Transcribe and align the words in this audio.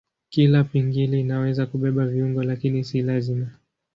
Kila 0.29 0.63
pingili 0.63 1.19
inaweza 1.19 1.65
kubeba 1.65 2.05
viungo 2.07 2.43
lakini 2.43 2.83
si 2.83 3.01
lazima. 3.01 3.47